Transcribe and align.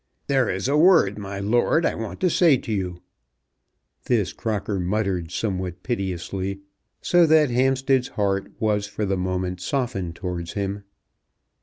"There 0.25 0.49
is 0.49 0.67
a 0.67 0.75
word, 0.75 1.19
my 1.19 1.39
lord, 1.39 1.85
I 1.85 1.93
want 1.93 2.19
to 2.21 2.29
say 2.31 2.57
to 2.57 2.71
you." 2.73 3.03
This 4.05 4.33
Crocker 4.33 4.79
muttered 4.79 5.29
somewhat 5.29 5.83
piteously, 5.83 6.61
so 7.03 7.27
that 7.27 7.51
Hampstead's 7.51 8.07
heart 8.17 8.51
was 8.59 8.87
for 8.87 9.05
the 9.05 9.15
moment 9.15 9.61
softened 9.61 10.15
towards 10.15 10.53
him. 10.53 10.85